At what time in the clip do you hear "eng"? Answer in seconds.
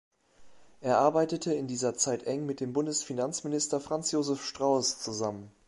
2.23-2.47